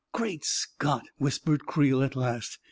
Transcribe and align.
"Great 0.15 0.43
Scott!" 0.43 1.03
whispered 1.19 1.67
Creel, 1.67 2.01
at 2.01 2.15
last. 2.15 2.57